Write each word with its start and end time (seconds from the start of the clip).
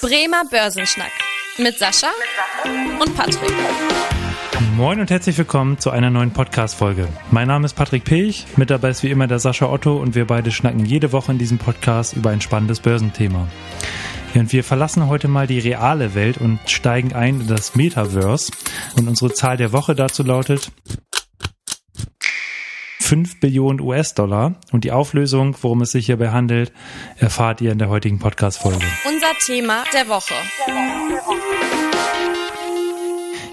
Bremer 0.00 0.44
Börsenschnack 0.48 1.10
mit 1.58 1.76
Sascha 1.76 2.06
und 3.00 3.16
Patrick. 3.16 3.52
Moin 4.76 5.00
und 5.00 5.10
herzlich 5.10 5.36
willkommen 5.36 5.80
zu 5.80 5.90
einer 5.90 6.08
neuen 6.08 6.30
Podcast-Folge. 6.30 7.08
Mein 7.32 7.48
Name 7.48 7.66
ist 7.66 7.74
Patrick 7.74 8.04
Pech, 8.04 8.46
mit 8.56 8.70
dabei 8.70 8.90
ist 8.90 9.02
wie 9.02 9.10
immer 9.10 9.26
der 9.26 9.40
Sascha 9.40 9.66
Otto 9.66 9.96
und 9.96 10.14
wir 10.14 10.24
beide 10.24 10.52
schnacken 10.52 10.86
jede 10.86 11.10
Woche 11.10 11.32
in 11.32 11.38
diesem 11.38 11.58
Podcast 11.58 12.12
über 12.12 12.30
ein 12.30 12.40
spannendes 12.40 12.78
Börsenthema. 12.78 13.48
Und 14.34 14.52
wir 14.52 14.62
verlassen 14.62 15.08
heute 15.08 15.26
mal 15.26 15.48
die 15.48 15.58
reale 15.58 16.14
Welt 16.14 16.38
und 16.38 16.60
steigen 16.66 17.12
ein 17.12 17.40
in 17.40 17.48
das 17.48 17.74
Metaverse. 17.74 18.52
Und 18.96 19.08
unsere 19.08 19.32
Zahl 19.32 19.56
der 19.56 19.72
Woche 19.72 19.96
dazu 19.96 20.22
lautet 20.22 20.70
5 23.08 23.40
Billionen 23.40 23.80
US-Dollar. 23.80 24.56
Und 24.70 24.84
die 24.84 24.92
Auflösung, 24.92 25.56
worum 25.62 25.80
es 25.80 25.92
sich 25.92 26.04
hierbei 26.04 26.28
handelt, 26.28 26.72
erfahrt 27.16 27.62
ihr 27.62 27.72
in 27.72 27.78
der 27.78 27.88
heutigen 27.88 28.18
Podcast-Folge. 28.18 28.84
Unser 29.06 29.32
Thema 29.46 29.84
der 29.94 30.08
Woche. 30.08 30.34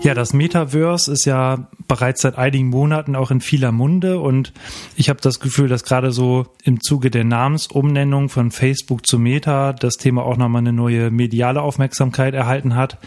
Ja, 0.02 0.14
das 0.14 0.34
Metaverse 0.34 1.10
ist 1.10 1.24
ja 1.24 1.70
bereits 1.88 2.22
seit 2.22 2.38
einigen 2.38 2.70
Monaten 2.70 3.16
auch 3.16 3.32
in 3.32 3.42
vieler 3.42 3.72
Munde 3.72 4.20
und 4.20 4.54
ich 4.96 5.10
habe 5.10 5.22
das 5.22 5.40
Gefühl, 5.40 5.68
dass 5.68 5.84
gerade 5.84 6.12
so 6.12 6.48
im 6.64 6.82
Zuge 6.82 7.12
der 7.12 7.24
Namensumnennung 7.24 8.30
von 8.30 8.52
Facebook 8.52 9.06
zu 9.06 9.20
Meta 9.20 9.74
das 9.74 9.96
Thema 9.96 10.24
auch 10.24 10.38
nochmal 10.38 10.62
eine 10.62 10.74
neue 10.74 11.12
mediale 11.12 11.62
Aufmerksamkeit 11.62 12.34
erhalten 12.34 12.76
hat. 12.76 12.98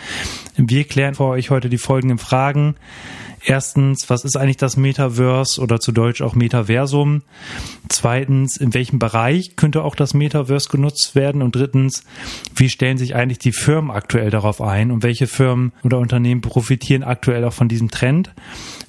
Wir 0.56 0.84
klären 0.84 1.14
vor 1.14 1.30
euch 1.30 1.50
heute 1.50 1.68
die 1.68 1.78
folgenden 1.78 2.18
Fragen. 2.18 2.76
Erstens, 3.44 4.10
was 4.10 4.24
ist 4.24 4.36
eigentlich 4.36 4.56
das 4.56 4.76
Metaverse 4.76 5.60
oder 5.60 5.78
zu 5.78 5.92
Deutsch 5.92 6.22
auch 6.22 6.34
Metaversum? 6.34 7.22
Zweitens, 7.88 8.56
in 8.56 8.74
welchem 8.74 8.98
Bereich 8.98 9.56
könnte 9.56 9.84
auch 9.84 9.94
das 9.94 10.12
Metaverse 10.12 10.68
genutzt 10.68 11.14
werden? 11.14 11.42
Und 11.42 11.54
drittens, 11.54 12.04
wie 12.54 12.68
stellen 12.68 12.98
sich 12.98 13.14
eigentlich 13.14 13.38
die 13.38 13.52
Firmen 13.52 13.90
aktuell 13.90 14.30
darauf 14.30 14.60
ein 14.60 14.90
und 14.90 15.02
welche 15.02 15.26
Firmen 15.26 15.72
oder 15.82 15.98
Unternehmen 15.98 16.40
profitieren 16.40 17.02
aktuell 17.02 17.44
auch 17.44 17.52
von 17.52 17.68
diesem 17.68 17.90
Trend? 17.90 18.32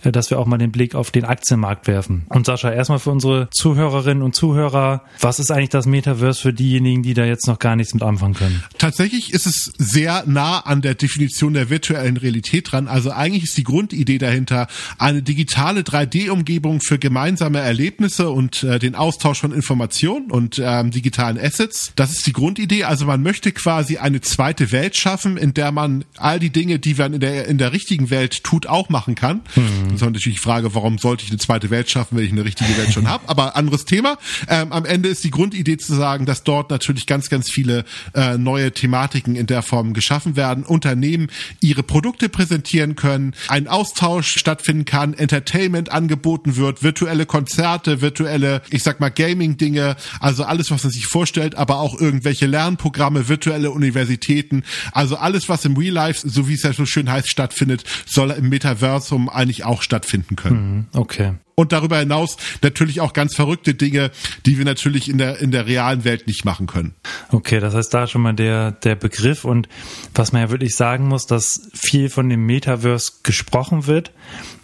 Äh, 0.03 0.11
dass 0.11 0.29
wir 0.29 0.39
auch 0.39 0.45
mal 0.45 0.57
den 0.57 0.71
Blick 0.71 0.95
auf 0.95 1.11
den 1.11 1.25
Aktienmarkt 1.25 1.87
werfen. 1.87 2.25
Und 2.29 2.45
Sascha, 2.45 2.71
erstmal 2.71 2.99
für 2.99 3.11
unsere 3.11 3.49
Zuhörerinnen 3.51 4.23
und 4.23 4.35
Zuhörer, 4.35 5.03
was 5.19 5.39
ist 5.39 5.51
eigentlich 5.51 5.69
das 5.69 5.85
Metaverse 5.85 6.41
für 6.41 6.53
diejenigen, 6.53 7.03
die 7.03 7.13
da 7.13 7.25
jetzt 7.25 7.47
noch 7.47 7.59
gar 7.59 7.75
nichts 7.75 7.93
mit 7.93 8.03
anfangen 8.03 8.33
können? 8.33 8.63
Tatsächlich 8.77 9.33
ist 9.33 9.45
es 9.45 9.73
sehr 9.77 10.23
nah 10.25 10.59
an 10.59 10.81
der 10.81 10.95
Definition 10.95 11.53
der 11.53 11.69
virtuellen 11.69 12.17
Realität 12.17 12.71
dran. 12.71 12.87
Also 12.87 13.11
eigentlich 13.11 13.43
ist 13.43 13.57
die 13.57 13.63
Grundidee 13.63 14.17
dahinter 14.17 14.67
eine 14.97 15.21
digitale 15.21 15.81
3D-Umgebung 15.81 16.81
für 16.81 16.97
gemeinsame 16.97 17.59
Erlebnisse 17.59 18.29
und 18.29 18.63
äh, 18.63 18.79
den 18.79 18.95
Austausch 18.95 19.39
von 19.41 19.51
Informationen 19.51 20.31
und 20.31 20.61
ähm, 20.63 20.91
digitalen 20.91 21.37
Assets. 21.37 21.91
Das 21.95 22.11
ist 22.11 22.25
die 22.25 22.33
Grundidee. 22.33 22.85
Also 22.85 23.05
man 23.05 23.21
möchte 23.21 23.51
quasi 23.51 23.97
eine 23.97 24.21
zweite 24.21 24.71
Welt 24.71 24.95
schaffen, 24.95 25.37
in 25.37 25.53
der 25.53 25.71
man 25.71 26.05
all 26.17 26.39
die 26.39 26.51
Dinge, 26.51 26.79
die 26.79 26.95
man 26.95 27.13
in 27.13 27.19
der, 27.19 27.47
in 27.47 27.57
der 27.57 27.73
richtigen 27.73 28.09
Welt 28.09 28.43
tut, 28.43 28.67
auch 28.67 28.89
machen 28.89 29.15
kann. 29.15 29.41
Hm. 29.55 29.68
Das 29.85 29.93
ist 29.93 30.01
natürlich 30.01 30.37
die 30.37 30.43
Frage, 30.43 30.73
warum 30.75 30.97
sollte 30.97 31.23
ich 31.23 31.29
eine 31.29 31.39
zweite 31.39 31.69
Welt 31.69 31.89
schaffen, 31.89 32.17
wenn 32.17 32.25
ich 32.25 32.31
eine 32.31 32.45
richtige 32.45 32.77
Welt 32.77 32.93
schon 32.93 33.07
habe. 33.07 33.27
Aber 33.27 33.55
anderes 33.55 33.85
Thema. 33.85 34.17
Ähm, 34.47 34.71
am 34.71 34.85
Ende 34.85 35.09
ist 35.09 35.23
die 35.23 35.31
Grundidee 35.31 35.77
zu 35.77 35.95
sagen, 35.95 36.25
dass 36.25 36.43
dort 36.43 36.69
natürlich 36.69 37.05
ganz, 37.05 37.29
ganz 37.29 37.49
viele 37.49 37.85
äh, 38.13 38.37
neue 38.37 38.71
Thematiken 38.71 39.35
in 39.35 39.47
der 39.47 39.61
Form 39.61 39.93
geschaffen 39.93 40.35
werden. 40.35 40.63
Unternehmen 40.63 41.27
ihre 41.61 41.83
Produkte 41.83 42.29
präsentieren 42.29 42.95
können, 42.95 43.33
ein 43.47 43.67
Austausch 43.67 44.37
stattfinden 44.37 44.85
kann, 44.85 45.13
Entertainment 45.13 45.91
angeboten 45.91 46.55
wird, 46.55 46.83
virtuelle 46.83 47.25
Konzerte, 47.25 48.01
virtuelle, 48.01 48.61
ich 48.69 48.83
sag 48.83 48.99
mal, 48.99 49.09
Gaming-Dinge, 49.09 49.95
also 50.19 50.43
alles, 50.43 50.71
was 50.71 50.83
man 50.83 50.91
sich 50.91 51.05
vorstellt, 51.05 51.55
aber 51.55 51.79
auch 51.79 51.99
irgendwelche 51.99 52.45
Lernprogramme, 52.45 53.27
virtuelle 53.27 53.71
Universitäten, 53.71 54.63
also 54.91 55.17
alles, 55.17 55.49
was 55.49 55.65
im 55.65 55.75
Real 55.77 55.93
Life, 55.93 56.27
so 56.27 56.47
wie 56.47 56.53
es 56.53 56.63
ja 56.63 56.73
so 56.73 56.85
schön 56.85 57.09
heißt, 57.09 57.29
stattfindet, 57.29 57.83
soll 58.05 58.31
im 58.31 58.49
Metaversum 58.49 59.29
eigentlich 59.29 59.58
auch 59.63 59.81
stattfinden 59.81 60.35
können. 60.35 60.87
Mhm, 60.93 60.99
okay 60.99 61.33
und 61.59 61.73
darüber 61.73 61.97
hinaus 61.97 62.37
natürlich 62.61 63.01
auch 63.01 63.11
ganz 63.11 63.35
verrückte 63.35 63.73
Dinge, 63.73 64.11
die 64.45 64.57
wir 64.57 64.63
natürlich 64.63 65.09
in 65.09 65.17
der 65.17 65.39
in 65.39 65.51
der 65.51 65.67
realen 65.67 66.05
Welt 66.05 66.25
nicht 66.25 66.45
machen 66.45 66.67
können. 66.67 66.95
Okay, 67.33 67.59
das 67.59 67.75
heißt 67.75 67.93
da 67.93 68.07
schon 68.07 68.21
mal 68.21 68.33
der 68.33 68.71
der 68.71 68.95
Begriff 68.95 69.43
und 69.43 69.67
was 70.15 70.31
man 70.31 70.41
ja 70.41 70.49
wirklich 70.51 70.75
sagen 70.75 71.09
muss, 71.09 71.25
dass 71.25 71.69
viel 71.73 72.09
von 72.09 72.29
dem 72.29 72.45
Metaverse 72.45 73.11
gesprochen 73.23 73.87
wird, 73.87 74.13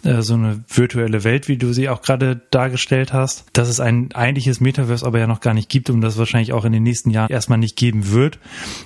äh, 0.06 0.22
so 0.22 0.34
eine 0.34 0.64
virtuelle 0.68 1.24
Welt, 1.24 1.48
wie 1.48 1.56
du 1.56 1.72
sie 1.72 1.88
auch 1.88 2.02
gerade 2.02 2.40
dargestellt 2.50 3.12
hast, 3.12 3.44
dass 3.52 3.68
es 3.68 3.80
ein 3.80 4.12
eigentliches 4.12 4.60
Metaverse 4.60 5.04
aber 5.04 5.18
ja 5.18 5.26
noch 5.26 5.40
gar 5.40 5.54
nicht 5.54 5.68
gibt 5.68 5.90
und 5.90 6.00
das 6.00 6.18
wahrscheinlich 6.18 6.52
auch 6.52 6.64
in 6.64 6.72
den 6.72 6.82
nächsten 6.82 7.10
Jahren 7.10 7.30
erstmal 7.30 7.58
nicht 7.58 7.76
geben 7.76 8.12
wird, 8.12 8.38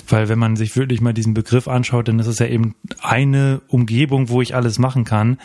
weil 0.08 0.28
wenn 0.28 0.38
man 0.38 0.56
sich 0.56 0.76
wirklich 0.76 1.00
mal 1.00 1.12
diesen 1.12 1.34
Begriff 1.34 1.68
anschaut, 1.68 2.08
dann 2.08 2.18
ist 2.18 2.26
es 2.26 2.38
ja 2.38 2.46
eben 2.46 2.74
eine 3.00 3.60
Umgebung, 3.68 4.28
wo 4.28 4.42
ich 4.42 4.54
alles 4.54 4.78
machen 4.78 5.04
kann 5.04 5.38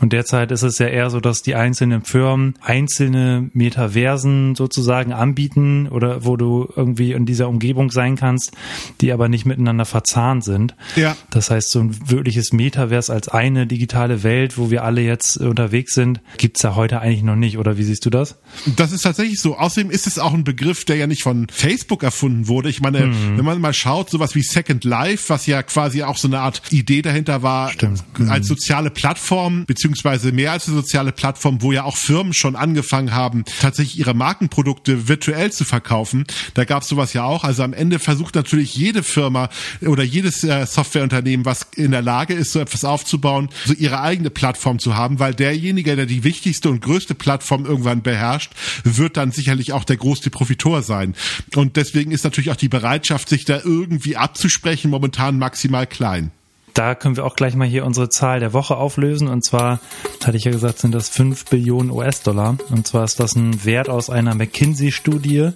und 0.00 0.12
derzeit 0.12 0.52
ist 0.52 0.62
es 0.62 0.78
ja 0.78 0.86
eher 0.86 1.10
so, 1.10 1.20
dass 1.20 1.42
die 1.42 1.54
einzelnen 1.54 2.02
Firmen 2.02 2.54
einzelne 2.60 3.50
Metaversen 3.52 4.54
sozusagen 4.54 5.12
anbieten 5.12 5.88
oder 5.88 6.24
wo 6.24 6.36
du 6.36 6.68
irgendwie 6.76 7.12
in 7.12 7.26
dieser 7.26 7.48
Umgebung 7.48 7.90
sein 7.90 8.16
kannst, 8.16 8.52
die 9.00 9.12
aber 9.12 9.28
nicht 9.28 9.46
miteinander 9.46 9.84
verzahnt 9.84 10.44
sind. 10.44 10.74
Ja. 10.94 11.16
Das 11.30 11.50
heißt, 11.50 11.70
so 11.70 11.80
ein 11.80 12.10
wirkliches 12.10 12.52
Metaverse 12.52 13.12
als 13.12 13.28
eine 13.28 13.66
digitale 13.66 14.22
Welt, 14.22 14.58
wo 14.58 14.70
wir 14.70 14.84
alle 14.84 15.00
jetzt 15.00 15.15
unterwegs 15.36 15.94
sind, 15.94 16.20
gibt's 16.38 16.62
ja 16.62 16.74
heute 16.74 17.00
eigentlich 17.00 17.22
noch 17.22 17.36
nicht. 17.36 17.58
Oder 17.58 17.78
wie 17.78 17.84
siehst 17.84 18.04
du 18.04 18.10
das? 18.10 18.36
Das 18.76 18.92
ist 18.92 19.02
tatsächlich 19.02 19.40
so. 19.40 19.56
Außerdem 19.56 19.90
ist 19.90 20.06
es 20.06 20.18
auch 20.18 20.34
ein 20.34 20.44
Begriff, 20.44 20.84
der 20.84 20.96
ja 20.96 21.06
nicht 21.06 21.22
von 21.22 21.46
Facebook 21.50 22.02
erfunden 22.02 22.48
wurde. 22.48 22.68
Ich 22.68 22.80
meine, 22.80 23.06
mhm. 23.06 23.38
wenn 23.38 23.44
man 23.44 23.60
mal 23.60 23.72
schaut, 23.72 24.10
sowas 24.10 24.34
wie 24.34 24.42
Second 24.42 24.84
Life, 24.84 25.28
was 25.28 25.46
ja 25.46 25.62
quasi 25.62 26.02
auch 26.02 26.16
so 26.16 26.28
eine 26.28 26.40
Art 26.40 26.62
Idee 26.70 27.02
dahinter 27.02 27.42
war, 27.42 27.70
Stimmt. 27.70 28.02
als 28.28 28.46
soziale 28.46 28.90
Plattform, 28.90 29.64
beziehungsweise 29.66 30.32
mehr 30.32 30.52
als 30.52 30.68
eine 30.68 30.76
soziale 30.76 31.12
Plattform, 31.12 31.62
wo 31.62 31.72
ja 31.72 31.84
auch 31.84 31.96
Firmen 31.96 32.32
schon 32.32 32.56
angefangen 32.56 33.12
haben, 33.12 33.44
tatsächlich 33.60 33.98
ihre 33.98 34.14
Markenprodukte 34.14 35.08
virtuell 35.08 35.52
zu 35.52 35.64
verkaufen. 35.64 36.24
Da 36.54 36.64
gab 36.64 36.82
es 36.82 36.88
sowas 36.88 37.12
ja 37.12 37.24
auch. 37.24 37.44
Also 37.44 37.62
am 37.62 37.72
Ende 37.72 37.98
versucht 37.98 38.34
natürlich 38.34 38.74
jede 38.74 39.02
Firma 39.02 39.48
oder 39.82 40.02
jedes 40.02 40.44
äh, 40.44 40.66
Softwareunternehmen, 40.66 41.46
was 41.46 41.66
in 41.74 41.90
der 41.90 42.02
Lage 42.02 42.34
ist, 42.34 42.52
so 42.52 42.60
etwas 42.60 42.84
aufzubauen, 42.84 43.48
so 43.64 43.74
ihre 43.74 44.00
eigene 44.00 44.30
Plattform 44.30 44.78
zu 44.78 44.95
haben, 44.96 45.18
weil 45.18 45.34
derjenige, 45.34 45.94
der 45.96 46.06
die 46.06 46.24
wichtigste 46.24 46.70
und 46.70 46.80
größte 46.80 47.14
Plattform 47.14 47.66
irgendwann 47.66 48.02
beherrscht, 48.02 48.52
wird 48.84 49.16
dann 49.16 49.32
sicherlich 49.32 49.72
auch 49.72 49.84
der 49.84 49.96
größte 49.96 50.30
Profitor 50.30 50.82
sein. 50.82 51.14
Und 51.54 51.76
deswegen 51.76 52.10
ist 52.10 52.24
natürlich 52.24 52.50
auch 52.50 52.56
die 52.56 52.68
Bereitschaft, 52.68 53.28
sich 53.28 53.44
da 53.44 53.60
irgendwie 53.62 54.16
abzusprechen, 54.16 54.90
momentan 54.90 55.38
maximal 55.38 55.86
klein 55.86 56.30
da 56.76 56.94
können 56.94 57.16
wir 57.16 57.24
auch 57.24 57.36
gleich 57.36 57.56
mal 57.56 57.66
hier 57.66 57.86
unsere 57.86 58.10
Zahl 58.10 58.38
der 58.38 58.52
Woche 58.52 58.76
auflösen. 58.76 59.28
Und 59.28 59.42
zwar, 59.44 59.80
hatte 60.22 60.36
ich 60.36 60.44
ja 60.44 60.50
gesagt, 60.50 60.78
sind 60.78 60.94
das 60.94 61.08
5 61.08 61.46
Billionen 61.46 61.90
US-Dollar. 61.90 62.58
Und 62.68 62.86
zwar 62.86 63.04
ist 63.04 63.18
das 63.18 63.34
ein 63.34 63.64
Wert 63.64 63.88
aus 63.88 64.10
einer 64.10 64.34
McKinsey-Studie. 64.34 65.52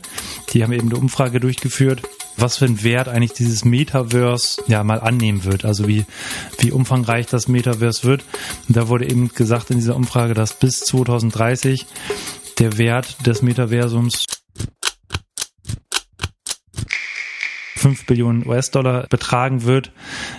Die 0.52 0.62
haben 0.62 0.72
eben 0.72 0.88
eine 0.88 0.98
Umfrage 0.98 1.38
durchgeführt, 1.38 2.02
was 2.38 2.56
für 2.56 2.64
einen 2.64 2.82
Wert 2.82 3.08
eigentlich 3.08 3.34
dieses 3.34 3.66
Metaverse 3.66 4.62
ja 4.66 4.82
mal 4.82 5.00
annehmen 5.00 5.44
wird. 5.44 5.66
Also 5.66 5.86
wie, 5.86 6.06
wie 6.58 6.72
umfangreich 6.72 7.26
das 7.26 7.48
Metaverse 7.48 8.04
wird. 8.04 8.24
Und 8.68 8.78
da 8.78 8.88
wurde 8.88 9.04
eben 9.04 9.28
gesagt 9.28 9.70
in 9.70 9.76
dieser 9.76 9.96
Umfrage, 9.96 10.32
dass 10.32 10.54
bis 10.54 10.80
2030 10.80 11.84
der 12.58 12.78
Wert 12.78 13.26
des 13.26 13.42
Metaversums 13.42 14.24
5 17.80 18.06
Billionen 18.06 18.46
US-Dollar 18.46 19.06
betragen 19.08 19.64
wird 19.64 19.92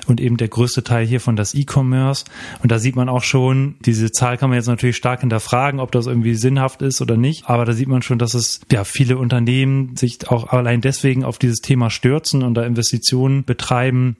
und 0.07 0.21
eben 0.21 0.37
der 0.37 0.47
größte 0.47 0.83
Teil 0.83 1.05
hiervon 1.05 1.35
das 1.35 1.55
E-Commerce. 1.55 2.25
Und 2.61 2.71
da 2.71 2.79
sieht 2.79 2.95
man 2.95 3.09
auch 3.09 3.23
schon, 3.23 3.75
diese 3.81 4.11
Zahl 4.11 4.37
kann 4.37 4.49
man 4.49 4.57
jetzt 4.57 4.67
natürlich 4.67 4.97
stark 4.97 5.21
hinterfragen, 5.21 5.79
ob 5.79 5.91
das 5.91 6.05
irgendwie 6.05 6.35
sinnhaft 6.35 6.81
ist 6.81 7.01
oder 7.01 7.17
nicht. 7.17 7.49
Aber 7.49 7.65
da 7.65 7.73
sieht 7.73 7.87
man 7.87 8.01
schon, 8.01 8.19
dass 8.19 8.33
es 8.33 8.61
ja 8.71 8.83
viele 8.83 9.17
Unternehmen 9.17 9.95
sich 9.97 10.29
auch 10.29 10.53
allein 10.53 10.81
deswegen 10.81 11.23
auf 11.23 11.39
dieses 11.39 11.61
Thema 11.61 11.89
stürzen 11.89 12.43
und 12.43 12.53
da 12.53 12.63
Investitionen 12.63 13.43
betreiben, 13.43 14.17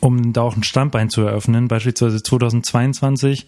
um 0.00 0.32
da 0.32 0.42
auch 0.42 0.56
ein 0.56 0.62
Standbein 0.62 1.10
zu 1.10 1.22
eröffnen. 1.22 1.68
Beispielsweise 1.68 2.22
2022 2.22 3.46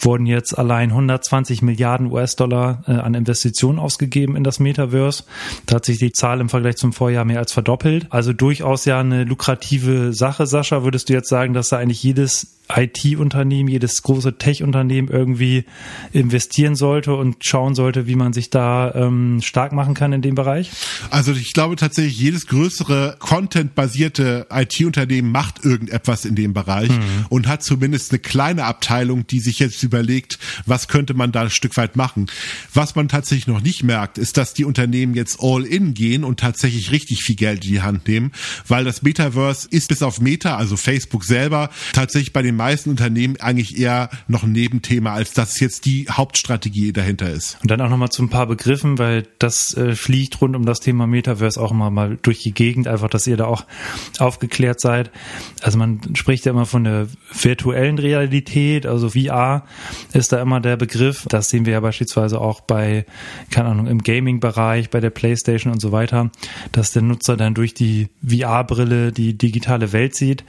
wurden 0.00 0.26
jetzt 0.26 0.58
allein 0.58 0.90
120 0.90 1.62
Milliarden 1.62 2.10
US-Dollar 2.10 2.82
äh, 2.86 2.92
an 2.92 3.14
Investitionen 3.14 3.78
ausgegeben 3.78 4.36
in 4.36 4.44
das 4.44 4.58
Metaverse. 4.58 5.24
Da 5.66 5.76
hat 5.76 5.84
sich 5.84 5.98
die 5.98 6.12
Zahl 6.12 6.40
im 6.40 6.48
Vergleich 6.48 6.76
zum 6.76 6.92
Vorjahr 6.92 7.24
mehr 7.24 7.38
als 7.38 7.52
verdoppelt. 7.52 8.06
Also 8.10 8.32
durchaus 8.32 8.84
ja 8.84 9.00
eine 9.00 9.24
lukrative 9.24 10.12
Sache, 10.12 10.46
Sascha. 10.46 10.82
Würdest 10.82 11.08
du 11.08 11.12
jetzt 11.12 11.28
sagen, 11.28 11.54
dass 11.54 11.70
da 11.70 11.78
eigentlich 11.78 12.02
jedes 12.02 12.55
IT-Unternehmen, 12.74 13.68
jedes 13.68 14.02
große 14.02 14.38
Tech-Unternehmen 14.38 15.08
irgendwie 15.08 15.64
investieren 16.12 16.76
sollte 16.76 17.14
und 17.14 17.36
schauen 17.40 17.74
sollte, 17.74 18.06
wie 18.06 18.16
man 18.16 18.32
sich 18.32 18.50
da 18.50 18.92
ähm, 18.94 19.40
stark 19.42 19.72
machen 19.72 19.94
kann 19.94 20.12
in 20.12 20.22
dem 20.22 20.34
Bereich? 20.34 20.70
Also 21.10 21.32
ich 21.32 21.52
glaube 21.52 21.76
tatsächlich, 21.76 22.18
jedes 22.18 22.46
größere 22.46 23.16
Content-basierte 23.18 24.46
IT-Unternehmen 24.50 25.30
macht 25.30 25.64
irgendetwas 25.64 26.24
in 26.24 26.34
dem 26.34 26.54
Bereich 26.54 26.90
mhm. 26.90 27.26
und 27.28 27.46
hat 27.46 27.62
zumindest 27.62 28.12
eine 28.12 28.18
kleine 28.18 28.64
Abteilung, 28.64 29.26
die 29.26 29.40
sich 29.40 29.58
jetzt 29.58 29.82
überlegt, 29.82 30.38
was 30.66 30.88
könnte 30.88 31.14
man 31.14 31.32
da 31.32 31.42
ein 31.42 31.50
Stück 31.50 31.76
weit 31.76 31.96
machen. 31.96 32.26
Was 32.74 32.94
man 32.94 33.08
tatsächlich 33.08 33.46
noch 33.46 33.60
nicht 33.60 33.84
merkt, 33.84 34.18
ist, 34.18 34.36
dass 34.36 34.54
die 34.54 34.64
Unternehmen 34.64 35.14
jetzt 35.14 35.38
all 35.40 35.64
in 35.64 35.94
gehen 35.94 36.24
und 36.24 36.40
tatsächlich 36.40 36.90
richtig 36.90 37.22
viel 37.22 37.36
Geld 37.36 37.64
in 37.64 37.72
die 37.72 37.82
Hand 37.82 38.08
nehmen, 38.08 38.32
weil 38.66 38.84
das 38.84 39.02
Metaverse 39.02 39.68
ist 39.70 39.88
bis 39.88 40.02
auf 40.02 40.20
Meta, 40.20 40.56
also 40.56 40.76
Facebook 40.76 41.24
selber, 41.24 41.70
tatsächlich 41.92 42.32
bei 42.32 42.42
den 42.42 42.55
meisten 42.56 42.90
Unternehmen 42.90 43.36
eigentlich 43.40 43.78
eher 43.78 44.10
noch 44.28 44.42
ein 44.42 44.52
Nebenthema, 44.52 45.12
als 45.12 45.32
dass 45.32 45.60
jetzt 45.60 45.84
die 45.84 46.06
Hauptstrategie 46.10 46.92
dahinter 46.92 47.30
ist. 47.30 47.58
Und 47.62 47.70
dann 47.70 47.80
auch 47.80 47.88
nochmal 47.88 48.10
zu 48.10 48.22
ein 48.22 48.28
paar 48.28 48.46
Begriffen, 48.46 48.98
weil 48.98 49.26
das 49.38 49.74
äh, 49.74 49.94
fliegt 49.94 50.40
rund 50.40 50.56
um 50.56 50.64
das 50.64 50.80
Thema 50.80 51.06
Metaverse 51.06 51.60
auch 51.60 51.70
immer 51.70 51.90
mal 51.90 52.18
durch 52.22 52.42
die 52.42 52.52
Gegend, 52.52 52.88
einfach, 52.88 53.08
dass 53.08 53.26
ihr 53.26 53.36
da 53.36 53.46
auch 53.46 53.64
aufgeklärt 54.18 54.80
seid. 54.80 55.10
Also 55.62 55.78
man 55.78 56.00
spricht 56.14 56.46
ja 56.46 56.52
immer 56.52 56.66
von 56.66 56.84
der 56.84 57.08
virtuellen 57.32 57.98
Realität, 57.98 58.86
also 58.86 59.10
VR 59.10 59.64
ist 60.12 60.32
da 60.32 60.40
immer 60.40 60.60
der 60.60 60.76
Begriff. 60.76 61.26
Das 61.28 61.48
sehen 61.48 61.66
wir 61.66 61.74
ja 61.74 61.80
beispielsweise 61.80 62.40
auch 62.40 62.60
bei, 62.60 63.06
keine 63.50 63.68
Ahnung, 63.68 63.86
im 63.86 64.02
Gaming-Bereich, 64.02 64.90
bei 64.90 65.00
der 65.00 65.10
Playstation 65.10 65.72
und 65.72 65.80
so 65.80 65.92
weiter, 65.92 66.30
dass 66.72 66.92
der 66.92 67.02
Nutzer 67.02 67.36
dann 67.36 67.54
durch 67.54 67.74
die 67.74 68.08
VR-Brille 68.26 69.12
die 69.12 69.36
digitale 69.36 69.92
Welt 69.92 70.14
sieht. 70.14 70.44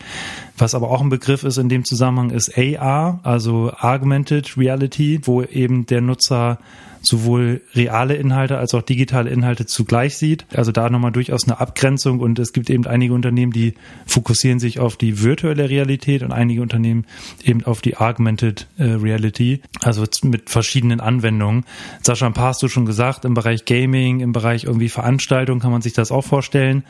Was 0.57 0.73
aber 0.73 0.89
auch 0.89 1.01
ein 1.01 1.09
Begriff 1.09 1.43
ist 1.43 1.57
in 1.57 1.69
dem 1.69 1.85
Zusammenhang 1.85 2.31
ist 2.31 2.57
AR, 2.57 3.19
also 3.23 3.71
Augmented 3.79 4.57
Reality, 4.57 5.19
wo 5.23 5.43
eben 5.43 5.85
der 5.85 6.01
Nutzer 6.01 6.57
sowohl 7.01 7.61
reale 7.73 8.15
Inhalte 8.15 8.57
als 8.57 8.73
auch 8.73 8.81
digitale 8.81 9.29
Inhalte 9.29 9.65
zugleich 9.65 10.17
sieht. 10.17 10.45
Also 10.53 10.71
da 10.71 10.89
nochmal 10.89 11.11
durchaus 11.11 11.45
eine 11.45 11.59
Abgrenzung 11.59 12.19
und 12.19 12.39
es 12.39 12.53
gibt 12.53 12.69
eben 12.69 12.85
einige 12.85 13.13
Unternehmen, 13.13 13.51
die 13.51 13.73
fokussieren 14.05 14.59
sich 14.59 14.79
auf 14.79 14.97
die 14.97 15.21
virtuelle 15.21 15.69
Realität 15.69 16.23
und 16.23 16.31
einige 16.31 16.61
Unternehmen 16.61 17.05
eben 17.43 17.63
auf 17.65 17.81
die 17.81 17.97
Augmented 17.97 18.67
äh, 18.77 18.83
Reality, 18.83 19.61
also 19.81 20.05
mit 20.23 20.49
verschiedenen 20.49 20.99
Anwendungen. 20.99 21.65
Sascha, 22.01 22.25
ein 22.25 22.33
paar 22.33 22.49
hast 22.49 22.63
du 22.63 22.67
schon 22.67 22.85
gesagt, 22.85 23.25
im 23.25 23.33
Bereich 23.33 23.65
Gaming, 23.65 24.19
im 24.19 24.31
Bereich 24.31 24.65
irgendwie 24.65 24.89
Veranstaltung 24.89 25.59
kann 25.59 25.71
man 25.71 25.81
sich 25.81 25.93
das 25.93 26.11
auch 26.11 26.23
vorstellen. 26.23 26.83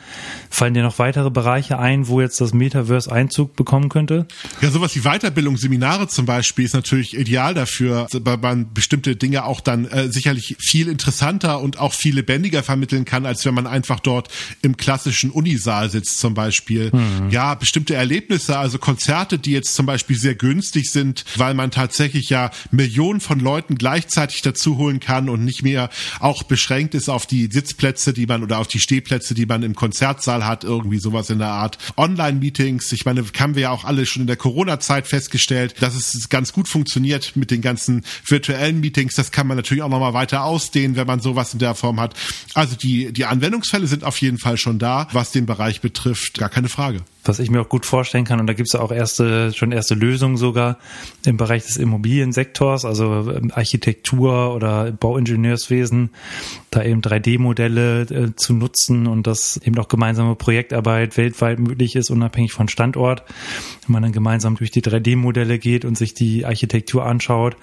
Fallen 0.50 0.74
dir 0.74 0.82
noch 0.82 0.98
weitere 0.98 1.30
Bereiche 1.30 1.78
ein, 1.78 2.08
wo 2.08 2.20
jetzt 2.20 2.40
das 2.40 2.54
Metaverse 2.54 3.10
Einzug 3.10 3.56
bekommen 3.56 3.88
könnte? 3.88 4.26
Ja, 4.60 4.70
sowas 4.70 4.94
wie 4.94 5.00
Weiterbildung, 5.00 5.56
Seminare 5.56 6.08
zum 6.08 6.26
Beispiel 6.26 6.64
ist 6.64 6.74
natürlich 6.74 7.16
ideal 7.16 7.54
dafür, 7.54 8.06
weil 8.12 8.36
man 8.36 8.72
bestimmte 8.72 9.16
Dinge 9.16 9.44
auch 9.44 9.60
dann 9.60 9.86
äh, 9.98 10.12
sicherlich 10.12 10.56
viel 10.58 10.88
interessanter 10.88 11.60
und 11.60 11.78
auch 11.78 11.92
viel 11.92 12.14
lebendiger 12.14 12.62
vermitteln 12.62 13.04
kann, 13.04 13.26
als 13.26 13.44
wenn 13.44 13.54
man 13.54 13.66
einfach 13.66 14.00
dort 14.00 14.28
im 14.62 14.76
klassischen 14.76 15.30
Unisaal 15.30 15.90
sitzt 15.90 16.18
zum 16.20 16.34
Beispiel. 16.34 16.90
Mhm. 16.92 17.30
Ja, 17.30 17.54
bestimmte 17.54 17.94
Erlebnisse, 17.94 18.58
also 18.58 18.78
Konzerte, 18.78 19.38
die 19.38 19.52
jetzt 19.52 19.74
zum 19.74 19.86
Beispiel 19.86 20.16
sehr 20.16 20.34
günstig 20.34 20.90
sind, 20.90 21.24
weil 21.36 21.54
man 21.54 21.70
tatsächlich 21.70 22.30
ja 22.30 22.50
Millionen 22.70 23.20
von 23.20 23.40
Leuten 23.40 23.76
gleichzeitig 23.76 24.42
dazu 24.42 24.76
holen 24.76 25.00
kann 25.00 25.28
und 25.28 25.44
nicht 25.44 25.62
mehr 25.62 25.90
auch 26.20 26.42
beschränkt 26.42 26.94
ist 26.94 27.08
auf 27.08 27.26
die 27.26 27.48
Sitzplätze, 27.50 28.12
die 28.12 28.26
man 28.26 28.42
oder 28.42 28.58
auf 28.58 28.68
die 28.68 28.80
Stehplätze, 28.80 29.34
die 29.34 29.46
man 29.46 29.62
im 29.62 29.74
Konzertsaal 29.74 30.46
hat, 30.46 30.64
irgendwie 30.64 30.98
sowas 30.98 31.30
in 31.30 31.38
der 31.38 31.48
Art. 31.48 31.78
Online-Meetings, 31.96 32.92
ich 32.92 33.04
meine, 33.04 33.24
haben 33.38 33.54
wir 33.54 33.62
ja 33.62 33.70
auch 33.70 33.84
alle 33.84 34.06
schon 34.06 34.22
in 34.22 34.26
der 34.26 34.36
Corona-Zeit 34.36 35.06
festgestellt, 35.06 35.74
dass 35.80 35.94
es 35.94 36.28
ganz 36.28 36.52
gut 36.52 36.68
funktioniert 36.68 37.36
mit 37.36 37.50
den 37.50 37.60
ganzen 37.60 38.04
virtuellen 38.26 38.80
Meetings. 38.80 39.14
Das 39.14 39.32
kann 39.32 39.46
man 39.46 39.56
natürlich 39.56 39.82
auch 39.82 39.87
noch 39.90 39.98
nochmal 39.98 40.14
weiter 40.14 40.44
ausdehnen, 40.44 40.96
wenn 40.96 41.06
man 41.06 41.20
sowas 41.20 41.52
in 41.52 41.58
der 41.58 41.74
Form 41.74 42.00
hat. 42.00 42.14
Also 42.54 42.76
die, 42.76 43.12
die 43.12 43.24
Anwendungsfälle 43.24 43.86
sind 43.86 44.04
auf 44.04 44.20
jeden 44.20 44.38
Fall 44.38 44.56
schon 44.56 44.78
da, 44.78 45.08
was 45.12 45.32
den 45.32 45.46
Bereich 45.46 45.80
betrifft, 45.80 46.38
gar 46.38 46.48
keine 46.48 46.68
Frage. 46.68 47.00
Was 47.24 47.40
ich 47.40 47.50
mir 47.50 47.60
auch 47.60 47.68
gut 47.68 47.84
vorstellen 47.84 48.24
kann, 48.24 48.40
und 48.40 48.46
da 48.46 48.54
gibt 48.54 48.68
es 48.68 48.74
auch 48.74 48.90
erste, 48.90 49.52
schon 49.52 49.72
erste 49.72 49.94
Lösungen 49.94 50.38
sogar 50.38 50.78
im 51.26 51.36
Bereich 51.36 51.66
des 51.66 51.76
Immobiliensektors, 51.76 52.84
also 52.84 53.30
ähm, 53.30 53.50
Architektur 53.54 54.54
oder 54.54 54.92
Bauingenieurswesen, 54.92 56.10
da 56.70 56.82
eben 56.82 57.02
3D-Modelle 57.02 58.02
äh, 58.02 58.36
zu 58.36 58.54
nutzen 58.54 59.06
und 59.06 59.26
dass 59.26 59.58
eben 59.58 59.78
auch 59.78 59.88
gemeinsame 59.88 60.36
Projektarbeit 60.36 61.16
weltweit 61.16 61.58
möglich 61.58 61.96
ist, 61.96 62.10
unabhängig 62.10 62.52
von 62.52 62.68
Standort. 62.68 63.24
Wenn 63.86 63.92
man 63.92 64.02
dann 64.04 64.12
gemeinsam 64.12 64.56
durch 64.56 64.70
die 64.70 64.82
3D-Modelle 64.82 65.58
geht 65.58 65.84
und 65.84 65.98
sich 65.98 66.14
die 66.14 66.46
Architektur 66.46 67.04
anschaut, 67.04 67.56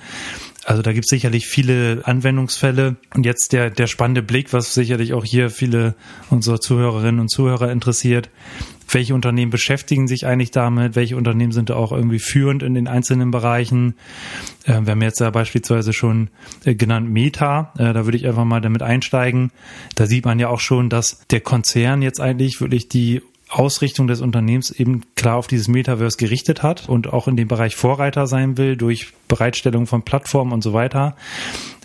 also 0.65 0.81
da 0.81 0.93
gibt 0.93 1.05
es 1.05 1.09
sicherlich 1.09 1.45
viele 1.45 2.01
Anwendungsfälle. 2.05 2.95
Und 3.13 3.25
jetzt 3.25 3.53
der, 3.53 3.69
der 3.69 3.85
spannende 3.85 4.23
Blick, 4.23 4.51
was 4.51 4.73
sicherlich 4.73 5.13
auch 5.13 5.23
hier 5.23 5.51
viele 5.51 5.93
unserer 6.31 6.59
Zuhörerinnen 6.59 7.21
und 7.21 7.29
Zuhörer 7.29 7.71
interessiert. 7.71 8.31
Welche 8.89 9.13
Unternehmen 9.13 9.51
beschäftigen 9.51 10.07
sich 10.07 10.25
eigentlich 10.25 10.49
damit? 10.49 10.95
Welche 10.95 11.17
Unternehmen 11.17 11.51
sind 11.51 11.69
da 11.69 11.75
auch 11.75 11.91
irgendwie 11.91 12.17
führend 12.17 12.63
in 12.63 12.73
den 12.73 12.87
einzelnen 12.87 13.29
Bereichen? 13.29 13.93
Äh, 14.65 14.81
wir 14.81 14.91
haben 14.91 15.01
jetzt 15.03 15.19
ja 15.19 15.29
beispielsweise 15.29 15.93
schon 15.93 16.29
äh, 16.65 16.73
genannt 16.73 17.11
Meta. 17.11 17.71
Äh, 17.77 17.93
da 17.93 18.05
würde 18.05 18.17
ich 18.17 18.27
einfach 18.27 18.45
mal 18.45 18.61
damit 18.61 18.81
einsteigen. 18.81 19.51
Da 19.93 20.07
sieht 20.07 20.25
man 20.25 20.39
ja 20.39 20.49
auch 20.49 20.59
schon, 20.59 20.89
dass 20.89 21.19
der 21.29 21.41
Konzern 21.41 22.01
jetzt 22.01 22.19
eigentlich 22.19 22.59
wirklich 22.59 22.89
die 22.89 23.21
Ausrichtung 23.49 24.07
des 24.07 24.21
Unternehmens 24.21 24.71
eben 24.71 25.03
klar 25.15 25.37
auf 25.37 25.47
dieses 25.47 25.67
Metaverse 25.67 26.17
gerichtet 26.17 26.63
hat 26.63 26.89
und 26.89 27.13
auch 27.13 27.27
in 27.27 27.37
dem 27.37 27.47
Bereich 27.47 27.75
Vorreiter 27.75 28.27
sein 28.27 28.57
will 28.57 28.75
durch 28.75 29.13
Bereitstellung 29.27 29.85
von 29.87 30.03
Plattformen 30.03 30.51
und 30.51 30.63
so 30.63 30.73
weiter. 30.73 31.15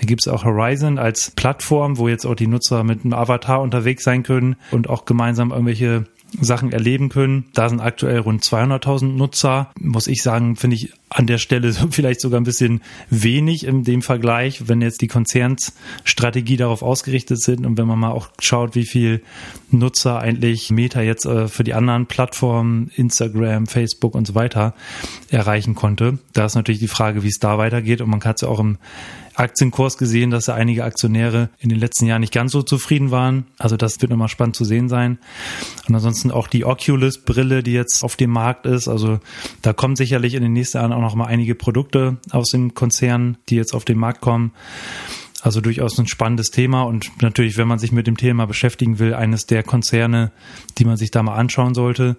Da 0.01 0.07
gibt 0.07 0.23
es 0.25 0.33
auch 0.33 0.45
Horizon 0.45 0.99
als 0.99 1.31
Plattform, 1.31 1.99
wo 1.99 2.09
jetzt 2.09 2.25
auch 2.25 2.35
die 2.35 2.47
Nutzer 2.47 2.83
mit 2.85 3.05
einem 3.05 3.12
Avatar 3.12 3.61
unterwegs 3.61 4.05
sein 4.05 4.23
können 4.23 4.57
und 4.71 4.89
auch 4.89 5.05
gemeinsam 5.05 5.51
irgendwelche 5.51 6.07
Sachen 6.41 6.73
erleben 6.73 7.09
können. 7.09 7.47
Da 7.55 7.69
sind 7.69 7.81
aktuell 7.81 8.21
rund 8.21 8.43
200.000 8.43 9.17
Nutzer. 9.17 9.71
Muss 9.79 10.06
ich 10.06 10.23
sagen, 10.23 10.56
finde 10.56 10.77
ich 10.77 10.93
an 11.11 11.27
der 11.27 11.39
Stelle 11.39 11.73
vielleicht 11.91 12.21
sogar 12.21 12.41
ein 12.41 12.45
bisschen 12.45 12.81
wenig 13.11 13.67
in 13.67 13.85
dem 13.85 14.01
Vergleich, 14.01 14.69
wenn 14.69 14.81
jetzt 14.81 15.03
die 15.03 15.09
Konzernsstrategie 15.09 16.57
darauf 16.57 16.83
ausgerichtet 16.83 17.43
sind 17.43 17.67
und 17.67 17.77
wenn 17.77 17.87
man 17.87 17.99
mal 17.99 18.12
auch 18.12 18.29
schaut, 18.41 18.75
wie 18.75 18.87
viel 18.87 19.23
Nutzer 19.71 20.21
eigentlich 20.21 20.71
Meta 20.71 21.03
jetzt 21.03 21.27
äh, 21.27 21.49
für 21.49 21.65
die 21.65 21.75
anderen 21.75 22.07
Plattformen, 22.07 22.91
Instagram, 22.95 23.67
Facebook 23.67 24.15
und 24.15 24.27
so 24.27 24.35
weiter 24.35 24.75
erreichen 25.29 25.75
konnte. 25.75 26.19
Da 26.33 26.47
ist 26.47 26.55
natürlich 26.55 26.81
die 26.81 26.89
Frage, 26.89 27.23
wie 27.23 27.29
es 27.29 27.39
da 27.39 27.59
weitergeht 27.59 28.01
und 28.01 28.09
man 28.09 28.21
kann 28.21 28.35
es 28.35 28.41
ja 28.41 28.49
auch 28.49 28.61
im 28.61 28.79
Aktienkurs 29.41 29.97
gesehen, 29.97 30.31
dass 30.31 30.47
ja 30.47 30.55
einige 30.55 30.85
Aktionäre 30.85 31.49
in 31.59 31.71
den 31.71 31.79
letzten 31.79 32.06
Jahren 32.06 32.21
nicht 32.21 32.33
ganz 32.33 32.53
so 32.53 32.63
zufrieden 32.63 33.11
waren. 33.11 33.47
Also 33.59 33.77
das 33.77 34.01
wird 34.03 34.11
nochmal 34.11 34.29
spannend 34.29 34.55
zu 34.55 34.65
sehen 34.65 34.89
sein. 34.89 35.19
Und 35.89 35.95
ansonsten 35.95 36.31
auch 36.31 36.47
die 36.47 36.65
Oculus-Brille, 36.65 37.63
die 37.63 37.73
jetzt 37.73 38.05
auf 38.05 38.17
dem 38.17 38.31
Markt 38.31 38.67
ist. 38.67 38.87
Also 38.87 39.21
da 39.63 39.73
kommen 39.73 39.97
sicherlich 39.97 40.35
in 40.35 40.43
den 40.43 40.53
nächsten 40.53 40.79
Jahren 40.79 40.93
auch 41.00 41.08
noch 41.11 41.14
mal 41.14 41.26
einige 41.26 41.55
Produkte 41.55 42.19
aus 42.31 42.50
dem 42.50 42.75
Konzern, 42.75 43.38
die 43.49 43.56
jetzt 43.56 43.75
auf 43.75 43.85
den 43.85 43.99
Markt 43.99 44.20
kommen. 44.20 44.52
Also 45.43 45.61
durchaus 45.61 45.99
ein 45.99 46.07
spannendes 46.07 46.51
Thema 46.51 46.83
und 46.83 47.11
natürlich, 47.23 47.57
wenn 47.57 47.69
man 47.69 47.79
sich 47.79 47.93
mit 47.93 48.07
dem 48.07 48.17
Thema 48.17 48.47
beschäftigen 48.47 48.99
will, 48.99 49.15
eines 49.15 49.47
der 49.47 49.63
Konzerne, 49.63 50.33
die 50.79 50.85
man 50.85 50.97
sich 50.97 51.11
da 51.11 51.23
mal 51.23 51.35
anschauen 51.35 51.75
sollte. 51.75 52.17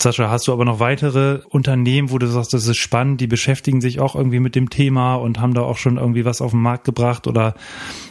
Sascha, 0.00 0.30
hast 0.30 0.48
du 0.48 0.52
aber 0.52 0.64
noch 0.64 0.80
weitere 0.80 1.40
Unternehmen, 1.48 2.10
wo 2.10 2.18
du 2.18 2.26
sagst, 2.26 2.54
das 2.54 2.66
ist 2.66 2.78
spannend, 2.78 3.20
die 3.20 3.26
beschäftigen 3.26 3.80
sich 3.80 4.00
auch 4.00 4.14
irgendwie 4.14 4.40
mit 4.40 4.54
dem 4.54 4.70
Thema 4.70 5.16
und 5.16 5.40
haben 5.40 5.54
da 5.54 5.62
auch 5.62 5.76
schon 5.76 5.96
irgendwie 5.96 6.24
was 6.24 6.40
auf 6.40 6.52
den 6.52 6.60
Markt 6.60 6.84
gebracht 6.84 7.26
oder 7.26 7.54